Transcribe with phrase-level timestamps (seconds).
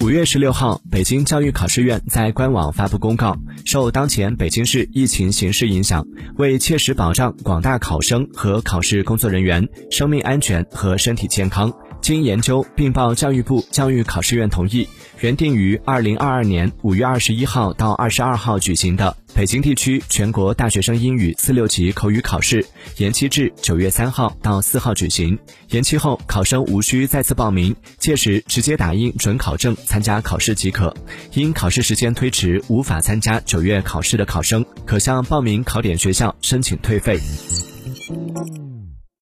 [0.00, 11.72] 五月十六号，北京教育考试院在官网发布公告，受当前北京市疫情形势影响，为切实保障广大考生和考试工作人员生命安全和身体健康，
[12.08, 14.88] 经研究并报教育部教育考试院同意，
[15.20, 22.64] 原定于二零二二年五月二十一号到二十二号举行的北京地区全国大学生英语四六级口语考试，
[22.96, 25.38] 延期至九月三号到四号举行。
[25.68, 29.76] 延期后，考生无需再次报名，届时直接打印准考证。
[29.84, 30.96] 参加考试即可。
[31.34, 37.20] 因考试时间推迟无法参加九月考试的考生，可向报名考点学校申请退费。